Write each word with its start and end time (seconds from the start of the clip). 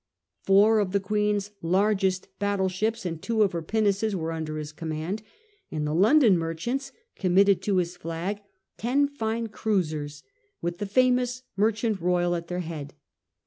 Four 0.41 0.79
of 0.79 0.93
the 0.93 0.99
Queen's 0.99 1.51
largest 1.61 2.27
battle 2.39 2.69
ships 2.69 3.05
and 3.05 3.21
two 3.21 3.43
of 3.43 3.51
her 3.51 3.61
pinnaces 3.61 4.15
were 4.15 4.31
under 4.31 4.57
his 4.57 4.71
command, 4.71 5.21
and 5.69 5.85
the 5.85 5.93
London 5.93 6.39
merchants 6.39 6.91
committed 7.15 7.61
to 7.61 7.77
his 7.77 7.97
flag 7.97 8.41
ten 8.77 9.07
fine 9.07 9.45
cruisers, 9.49 10.23
with 10.59 10.79
the 10.79 10.87
famous 10.87 11.43
Merchard 11.55 12.01
Royal 12.01 12.33
at 12.33 12.47
their 12.47 12.61
head. 12.61 12.95